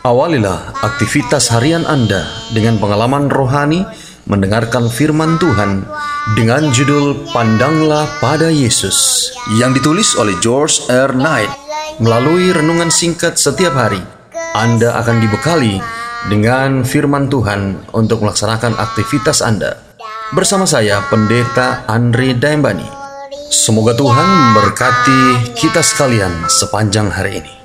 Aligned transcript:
Awalilah 0.00 0.80
aktivitas 0.80 1.52
harian 1.52 1.84
Anda 1.84 2.24
dengan 2.56 2.80
pengalaman 2.80 3.28
rohani 3.28 3.84
mendengarkan 4.24 4.88
firman 4.88 5.36
Tuhan 5.36 5.84
dengan 6.32 6.72
judul 6.72 7.28
Pandanglah 7.36 8.08
pada 8.16 8.48
Yesus 8.48 9.28
yang 9.60 9.76
ditulis 9.76 10.16
oleh 10.16 10.32
George 10.40 10.88
R. 10.88 11.12
Knight 11.12 11.52
melalui 12.00 12.48
renungan 12.48 12.88
singkat 12.88 13.36
setiap 13.36 13.76
hari. 13.76 14.00
Anda 14.56 14.96
akan 15.04 15.20
dibekali 15.20 15.76
dengan 16.32 16.80
firman 16.80 17.28
Tuhan 17.28 17.92
untuk 17.92 18.24
melaksanakan 18.24 18.80
aktivitas 18.80 19.44
Anda. 19.44 19.84
Bersama 20.32 20.64
saya, 20.64 21.04
Pendeta 21.12 21.84
Andre 21.84 22.32
Daimbani. 22.32 22.88
Semoga 23.52 23.92
Tuhan 23.92 24.24
memberkati 24.24 25.52
kita 25.60 25.84
sekalian 25.84 26.48
sepanjang 26.48 27.12
hari 27.12 27.44
ini. 27.44 27.59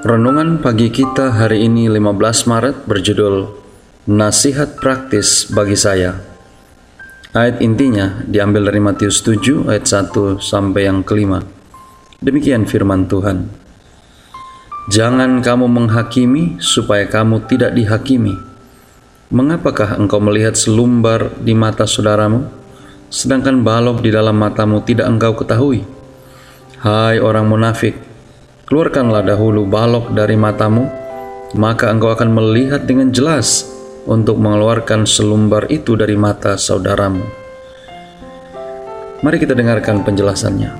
Renungan 0.00 0.64
pagi 0.64 0.88
kita 0.88 1.36
hari 1.36 1.68
ini 1.68 1.84
15 1.84 2.48
Maret 2.48 2.88
berjudul 2.88 3.52
Nasihat 4.08 4.80
Praktis 4.80 5.52
bagi 5.52 5.76
saya. 5.76 6.16
Ayat 7.36 7.60
intinya 7.60 8.24
diambil 8.24 8.72
dari 8.72 8.80
Matius 8.80 9.20
7 9.20 9.68
ayat 9.68 9.84
1 9.84 10.40
sampai 10.40 10.88
yang 10.88 11.04
kelima. 11.04 11.44
Demikian 12.16 12.64
firman 12.64 13.12
Tuhan. 13.12 13.52
Jangan 14.88 15.44
kamu 15.44 15.68
menghakimi 15.68 16.56
supaya 16.64 17.04
kamu 17.04 17.44
tidak 17.44 17.76
dihakimi. 17.76 18.40
Mengapakah 19.28 20.00
engkau 20.00 20.16
melihat 20.16 20.56
selumbar 20.56 21.28
di 21.44 21.52
mata 21.52 21.84
saudaramu, 21.84 22.48
sedangkan 23.12 23.60
balok 23.60 24.00
di 24.00 24.08
dalam 24.08 24.40
matamu 24.40 24.80
tidak 24.80 25.12
engkau 25.12 25.36
ketahui? 25.36 25.84
Hai 26.80 27.20
orang 27.20 27.44
munafik, 27.44 28.09
Keluarkanlah 28.70 29.26
dahulu 29.26 29.66
balok 29.66 30.14
dari 30.14 30.38
matamu, 30.38 30.86
maka 31.58 31.90
engkau 31.90 32.14
akan 32.14 32.30
melihat 32.30 32.86
dengan 32.86 33.10
jelas 33.10 33.66
untuk 34.06 34.38
mengeluarkan 34.38 35.10
selumbar 35.10 35.66
itu 35.74 35.98
dari 35.98 36.14
mata 36.14 36.54
saudaramu. 36.54 37.26
Mari 39.26 39.36
kita 39.42 39.58
dengarkan 39.58 40.06
penjelasannya. 40.06 40.70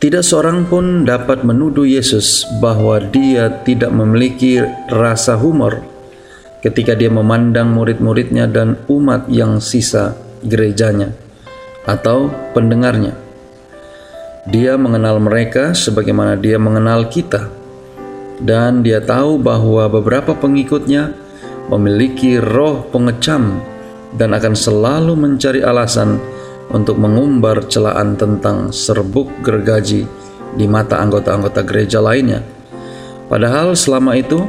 Tidak 0.00 0.24
seorang 0.24 0.66
pun 0.66 1.04
dapat 1.04 1.44
menuduh 1.46 1.84
Yesus 1.84 2.48
bahwa 2.58 2.98
dia 2.98 3.52
tidak 3.62 3.92
memiliki 3.94 4.56
rasa 4.88 5.36
humor 5.36 5.84
ketika 6.58 6.96
dia 6.98 7.12
memandang 7.12 7.70
murid-muridnya 7.70 8.48
dan 8.48 8.80
umat 8.88 9.28
yang 9.28 9.60
sisa 9.60 10.16
gerejanya 10.42 11.14
atau 11.86 12.32
pendengarnya. 12.56 13.21
Dia 14.42 14.74
mengenal 14.74 15.22
mereka 15.22 15.70
sebagaimana 15.70 16.34
dia 16.34 16.58
mengenal 16.58 17.06
kita, 17.06 17.46
dan 18.42 18.82
dia 18.82 18.98
tahu 18.98 19.38
bahwa 19.38 19.86
beberapa 19.86 20.34
pengikutnya 20.34 21.14
memiliki 21.70 22.42
roh 22.42 22.82
pengecam 22.90 23.62
dan 24.18 24.34
akan 24.34 24.58
selalu 24.58 25.14
mencari 25.14 25.62
alasan 25.62 26.18
untuk 26.74 26.98
mengumbar 26.98 27.70
celaan 27.70 28.18
tentang 28.18 28.74
serbuk 28.74 29.30
gergaji 29.46 30.10
di 30.58 30.66
mata 30.66 30.98
anggota-anggota 30.98 31.62
gereja 31.62 32.02
lainnya. 32.02 32.42
Padahal 33.30 33.78
selama 33.78 34.18
itu, 34.18 34.42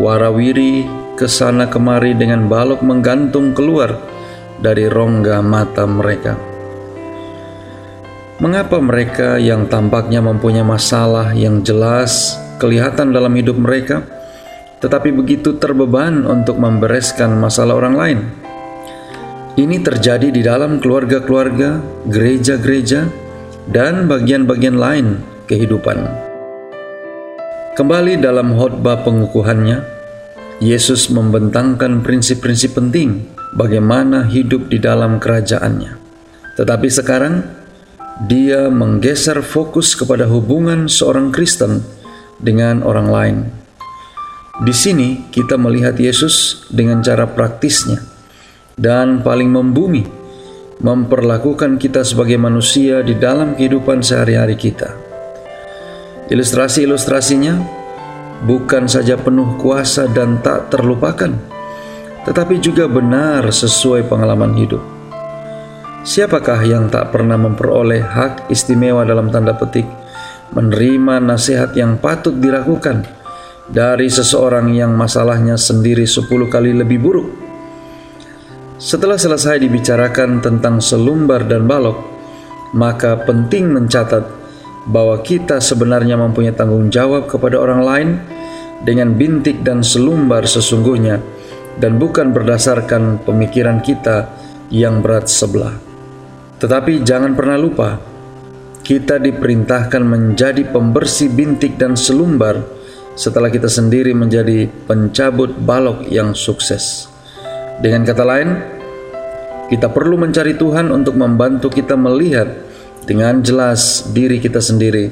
warawiri 0.00 0.88
ke 1.20 1.28
sana 1.28 1.68
kemari 1.68 2.16
dengan 2.16 2.48
balok 2.48 2.80
menggantung 2.80 3.52
keluar 3.52 4.00
dari 4.64 4.88
rongga 4.88 5.44
mata 5.44 5.84
mereka. 5.84 6.49
Mengapa 8.40 8.80
mereka 8.80 9.36
yang 9.36 9.68
tampaknya 9.68 10.24
mempunyai 10.24 10.64
masalah 10.64 11.36
yang 11.36 11.60
jelas 11.60 12.40
kelihatan 12.56 13.12
dalam 13.12 13.36
hidup 13.36 13.60
mereka, 13.60 14.00
tetapi 14.80 15.12
begitu 15.12 15.60
terbeban 15.60 16.24
untuk 16.24 16.56
membereskan 16.56 17.36
masalah 17.36 17.76
orang 17.76 17.94
lain? 18.00 18.18
Ini 19.60 19.84
terjadi 19.84 20.32
di 20.32 20.40
dalam 20.40 20.80
keluarga-keluarga, 20.80 21.84
gereja-gereja, 22.08 23.12
dan 23.68 24.08
bagian-bagian 24.08 24.80
lain 24.80 25.20
kehidupan. 25.44 26.08
Kembali 27.76 28.24
dalam 28.24 28.56
khotbah 28.56 29.04
pengukuhannya, 29.04 29.84
Yesus 30.64 31.12
membentangkan 31.12 32.00
prinsip-prinsip 32.00 32.72
penting 32.72 33.28
bagaimana 33.52 34.24
hidup 34.32 34.72
di 34.72 34.80
dalam 34.80 35.20
kerajaannya. 35.20 35.92
Tetapi 36.56 36.88
sekarang, 36.88 37.59
dia 38.20 38.68
menggeser 38.68 39.40
fokus 39.40 39.96
kepada 39.96 40.28
hubungan 40.28 40.92
seorang 40.92 41.32
Kristen 41.32 41.80
dengan 42.36 42.84
orang 42.84 43.08
lain. 43.08 43.36
Di 44.60 44.76
sini 44.76 45.32
kita 45.32 45.56
melihat 45.56 45.96
Yesus 45.96 46.68
dengan 46.68 47.00
cara 47.00 47.24
praktisnya 47.24 48.04
dan 48.76 49.24
paling 49.24 49.48
membumi 49.48 50.04
memperlakukan 50.84 51.80
kita 51.80 52.04
sebagai 52.04 52.36
manusia 52.36 53.00
di 53.00 53.16
dalam 53.16 53.56
kehidupan 53.56 54.04
sehari-hari 54.04 54.56
kita. 54.56 54.92
Ilustrasi-ilustrasinya 56.28 57.56
bukan 58.44 58.84
saja 58.84 59.16
penuh 59.16 59.56
kuasa 59.56 60.08
dan 60.12 60.44
tak 60.44 60.68
terlupakan, 60.68 61.32
tetapi 62.28 62.60
juga 62.60 62.84
benar 62.84 63.48
sesuai 63.48 64.08
pengalaman 64.08 64.52
hidup. 64.60 64.99
Siapakah 66.00 66.64
yang 66.64 66.88
tak 66.88 67.12
pernah 67.12 67.36
memperoleh 67.36 68.00
hak 68.00 68.48
istimewa 68.48 69.04
dalam 69.04 69.28
tanda 69.28 69.52
petik 69.52 69.84
menerima 70.56 71.20
nasihat 71.20 71.76
yang 71.76 72.00
patut 72.00 72.40
diragukan 72.40 73.04
dari 73.68 74.08
seseorang 74.08 74.72
yang 74.72 74.96
masalahnya 74.96 75.60
sendiri 75.60 76.08
sepuluh 76.08 76.48
kali 76.48 76.72
lebih 76.72 77.04
buruk? 77.04 77.28
Setelah 78.80 79.20
selesai 79.20 79.60
dibicarakan 79.60 80.40
tentang 80.40 80.80
selumbar 80.80 81.44
dan 81.44 81.68
balok, 81.68 82.00
maka 82.72 83.20
penting 83.20 83.68
mencatat 83.68 84.24
bahwa 84.88 85.20
kita 85.20 85.60
sebenarnya 85.60 86.16
mempunyai 86.16 86.56
tanggung 86.56 86.88
jawab 86.88 87.28
kepada 87.28 87.60
orang 87.60 87.84
lain 87.84 88.08
dengan 88.88 89.12
bintik 89.20 89.60
dan 89.60 89.84
selumbar 89.84 90.48
sesungguhnya 90.48 91.20
dan 91.76 92.00
bukan 92.00 92.32
berdasarkan 92.32 93.20
pemikiran 93.20 93.84
kita 93.84 94.32
yang 94.72 95.04
berat 95.04 95.28
sebelah. 95.28 95.89
Tetapi 96.60 97.00
jangan 97.00 97.32
pernah 97.32 97.56
lupa, 97.56 97.96
kita 98.84 99.16
diperintahkan 99.16 100.02
menjadi 100.04 100.68
pembersih 100.68 101.32
bintik 101.32 101.80
dan 101.80 101.96
selumbar 101.96 102.60
setelah 103.16 103.48
kita 103.48 103.68
sendiri 103.68 104.12
menjadi 104.12 104.68
pencabut 104.84 105.56
balok 105.56 106.04
yang 106.12 106.36
sukses. 106.36 107.08
Dengan 107.80 108.04
kata 108.04 108.24
lain, 108.28 108.48
kita 109.72 109.88
perlu 109.88 110.20
mencari 110.20 110.52
Tuhan 110.58 110.92
untuk 110.92 111.16
membantu 111.16 111.72
kita 111.72 111.96
melihat 111.96 112.50
dengan 113.08 113.40
jelas 113.40 114.10
diri 114.12 114.36
kita 114.36 114.60
sendiri 114.60 115.08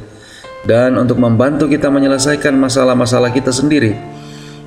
dan 0.68 1.00
untuk 1.00 1.16
membantu 1.16 1.70
kita 1.70 1.88
menyelesaikan 1.88 2.52
masalah-masalah 2.58 3.32
kita 3.32 3.54
sendiri 3.54 3.96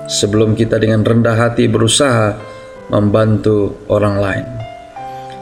sebelum 0.09 0.57
kita 0.57 0.81
dengan 0.81 1.05
rendah 1.05 1.37
hati 1.37 1.69
berusaha 1.69 2.39
membantu 2.89 3.85
orang 3.91 4.17
lain. 4.17 4.60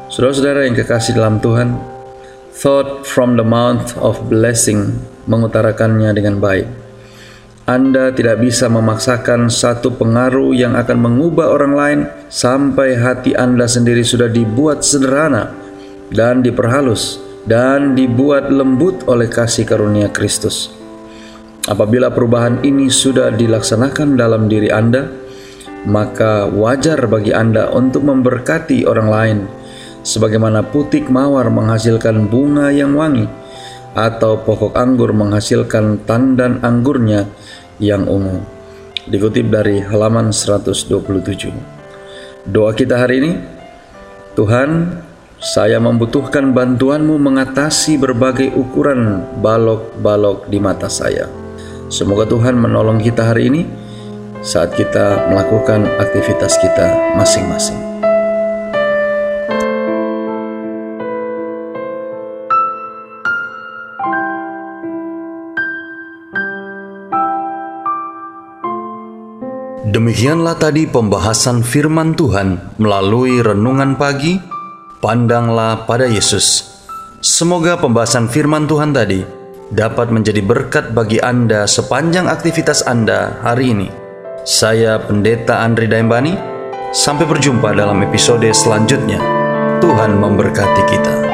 Saudara-saudara 0.10 0.66
yang 0.66 0.74
kekasih 0.74 1.14
dalam 1.14 1.38
Tuhan, 1.38 1.78
thought 2.58 3.06
from 3.06 3.38
the 3.38 3.46
mouth 3.46 3.94
of 4.02 4.18
blessing 4.26 4.98
mengutarakannya 5.30 6.10
dengan 6.18 6.42
baik. 6.42 6.66
Anda 7.70 8.10
tidak 8.10 8.42
bisa 8.42 8.66
memaksakan 8.74 9.54
satu 9.54 9.94
pengaruh 9.94 10.58
yang 10.58 10.74
akan 10.74 10.98
mengubah 10.98 11.54
orang 11.54 11.74
lain 11.78 12.00
sampai 12.26 12.98
hati 12.98 13.38
Anda 13.38 13.70
sendiri 13.70 14.02
sudah 14.02 14.34
dibuat 14.34 14.82
sederhana 14.82 15.54
dan 16.10 16.42
diperhalus 16.42 17.22
dan 17.46 17.94
dibuat 17.94 18.50
lembut 18.50 19.06
oleh 19.06 19.30
kasih 19.30 19.70
karunia 19.70 20.10
Kristus. 20.10 20.74
Apabila 21.70 22.10
perubahan 22.10 22.66
ini 22.66 22.90
sudah 22.90 23.30
dilaksanakan 23.30 24.18
dalam 24.18 24.50
diri 24.50 24.74
Anda, 24.74 25.06
maka 25.86 26.50
wajar 26.50 26.98
bagi 27.06 27.30
Anda 27.30 27.70
untuk 27.70 28.10
memberkati 28.10 28.90
orang 28.90 29.10
lain 29.14 29.59
sebagaimana 30.04 30.64
putik 30.68 31.08
mawar 31.12 31.48
menghasilkan 31.52 32.28
bunga 32.28 32.72
yang 32.72 32.96
wangi, 32.96 33.28
atau 33.98 34.40
pokok 34.42 34.78
anggur 34.78 35.12
menghasilkan 35.12 36.06
tandan 36.06 36.62
anggurnya 36.62 37.26
yang 37.82 38.06
ungu. 38.06 38.44
Dikutip 39.10 39.50
dari 39.50 39.82
halaman 39.82 40.30
127. 40.30 41.50
Doa 42.46 42.72
kita 42.78 43.02
hari 43.02 43.16
ini, 43.26 43.32
Tuhan, 44.38 45.02
saya 45.40 45.80
membutuhkan 45.80 46.52
bantuanmu 46.52 47.16
mengatasi 47.16 47.96
berbagai 47.96 48.52
ukuran 48.54 49.24
balok-balok 49.40 50.52
di 50.52 50.60
mata 50.60 50.92
saya. 50.92 51.32
Semoga 51.90 52.30
Tuhan 52.30 52.60
menolong 52.60 53.02
kita 53.02 53.34
hari 53.34 53.50
ini 53.50 53.62
saat 54.46 54.76
kita 54.78 55.32
melakukan 55.32 55.88
aktivitas 55.98 56.60
kita 56.62 57.18
masing-masing. 57.18 57.89
Demikianlah 69.90 70.54
tadi 70.62 70.86
pembahasan 70.86 71.66
firman 71.66 72.14
Tuhan 72.14 72.78
melalui 72.78 73.42
renungan 73.42 73.98
pagi. 73.98 74.38
Pandanglah 75.02 75.90
pada 75.90 76.06
Yesus. 76.06 76.62
Semoga 77.26 77.74
pembahasan 77.82 78.30
firman 78.30 78.70
Tuhan 78.70 78.94
tadi 78.94 79.26
dapat 79.74 80.14
menjadi 80.14 80.46
berkat 80.46 80.94
bagi 80.94 81.18
Anda 81.18 81.66
sepanjang 81.66 82.30
aktivitas 82.30 82.86
Anda 82.86 83.42
hari 83.42 83.74
ini. 83.74 83.90
Saya 84.46 85.02
Pendeta 85.02 85.66
Andri 85.66 85.90
Daimbani. 85.90 86.38
Sampai 86.94 87.26
berjumpa 87.26 87.74
dalam 87.74 88.06
episode 88.06 88.46
selanjutnya. 88.54 89.18
Tuhan 89.82 90.22
memberkati 90.22 90.84
kita. 90.86 91.29